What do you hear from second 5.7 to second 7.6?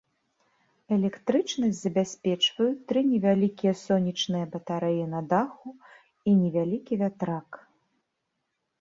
і невялікі вятрак.